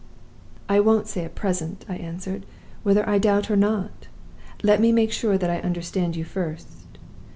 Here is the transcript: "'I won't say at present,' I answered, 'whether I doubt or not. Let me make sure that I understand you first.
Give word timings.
"'I 0.67 0.79
won't 0.79 1.07
say 1.07 1.23
at 1.25 1.35
present,' 1.35 1.85
I 1.87 1.95
answered, 1.97 2.47
'whether 2.81 3.07
I 3.07 3.19
doubt 3.19 3.51
or 3.51 3.55
not. 3.55 4.07
Let 4.63 4.81
me 4.81 4.91
make 4.91 5.11
sure 5.11 5.37
that 5.37 5.51
I 5.51 5.59
understand 5.59 6.15
you 6.15 6.23
first. 6.23 6.69